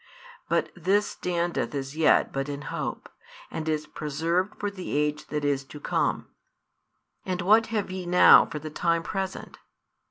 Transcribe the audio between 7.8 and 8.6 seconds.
ye now for